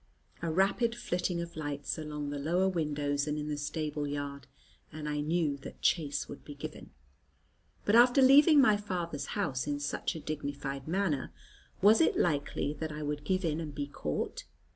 [0.41, 4.47] A rapid flitting of lights along the lower windows and in the stableyard,
[4.91, 6.89] and I knew that chase would be given.
[7.85, 11.31] But after leaving my father's house in such a dignified manner,
[11.83, 14.45] was it likely that I would give in and be caught?